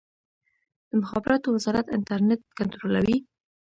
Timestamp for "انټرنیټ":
1.95-2.41